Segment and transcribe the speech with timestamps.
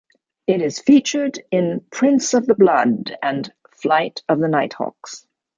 [0.47, 5.27] It is featured in "Prince of the Blood" and "Flight of the Nighthawks".